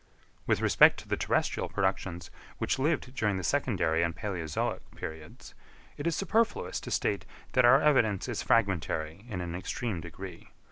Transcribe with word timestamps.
With 0.47 0.61
respect 0.61 0.99
to 1.01 1.07
the 1.07 1.15
terrestrial 1.15 1.69
productions 1.69 2.31
which 2.57 2.79
lived 2.79 3.13
during 3.13 3.37
the 3.37 3.43
Secondary 3.43 4.01
and 4.01 4.15
Palæozoic 4.17 4.79
periods, 4.95 5.53
it 5.95 6.07
is 6.07 6.15
superfluous 6.15 6.79
to 6.79 6.89
state 6.89 7.23
that 7.51 7.65
our 7.65 7.83
evidence 7.83 8.27
is 8.27 8.41
fragmentary 8.41 9.27
in 9.29 9.41
an 9.41 9.53
extreme 9.53 10.01
degree. 10.01 10.49